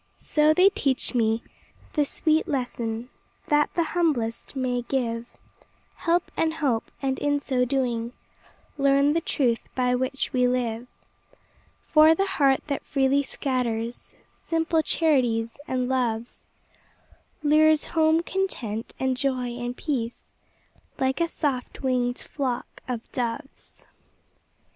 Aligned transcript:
So, 0.15 0.51
they 0.51 0.69
teach 0.69 1.13
me 1.13 1.43
the 1.93 2.05
sweet 2.05 2.47
lesson, 2.47 3.09
That 3.49 3.71
the 3.75 3.83
humblest 3.93 4.55
may 4.55 4.81
give 4.81 5.37
Help 5.97 6.31
and 6.35 6.55
hope, 6.55 6.89
and 7.03 7.19
in 7.19 7.39
so 7.39 7.65
doing, 7.65 8.13
Learn 8.79 9.13
the 9.13 9.21
truth 9.21 9.67
by 9.75 9.93
which 9.93 10.33
we 10.33 10.47
live; 10.47 10.87
For 11.85 12.15
the 12.15 12.25
heart 12.25 12.61
that 12.65 12.83
freely 12.83 13.21
scatters 13.21 14.15
Simple 14.41 14.81
charities 14.81 15.59
and 15.67 15.87
loves, 15.87 16.45
Lures 17.43 17.83
home 17.93 18.23
content, 18.23 18.95
and 18.99 19.15
joy, 19.15 19.55
and 19.55 19.77
peace, 19.77 20.25
Like 20.97 21.21
a 21.21 21.27
soft 21.27 21.83
winged 21.83 22.17
flock 22.17 22.81
of 22.87 23.01
doves. 23.11 23.85